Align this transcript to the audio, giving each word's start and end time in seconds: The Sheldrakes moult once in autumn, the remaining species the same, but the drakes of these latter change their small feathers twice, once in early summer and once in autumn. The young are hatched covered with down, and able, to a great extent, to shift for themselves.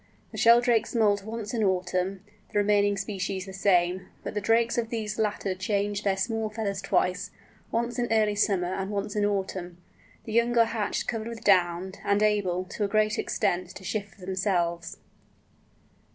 The 0.31 0.37
Sheldrakes 0.39 0.95
moult 0.95 1.23
once 1.23 1.53
in 1.53 1.63
autumn, 1.63 2.21
the 2.51 2.57
remaining 2.57 2.97
species 2.97 3.45
the 3.45 3.53
same, 3.53 4.07
but 4.23 4.33
the 4.33 4.41
drakes 4.41 4.79
of 4.79 4.89
these 4.89 5.19
latter 5.19 5.53
change 5.53 6.01
their 6.01 6.17
small 6.17 6.49
feathers 6.49 6.81
twice, 6.81 7.29
once 7.71 7.99
in 7.99 8.11
early 8.11 8.33
summer 8.33 8.73
and 8.73 8.89
once 8.89 9.15
in 9.15 9.23
autumn. 9.25 9.77
The 10.25 10.33
young 10.33 10.57
are 10.57 10.65
hatched 10.65 11.07
covered 11.07 11.27
with 11.27 11.43
down, 11.43 11.91
and 12.03 12.23
able, 12.23 12.63
to 12.63 12.83
a 12.83 12.87
great 12.87 13.19
extent, 13.19 13.69
to 13.75 13.83
shift 13.83 14.15
for 14.15 14.21
themselves. 14.25 14.97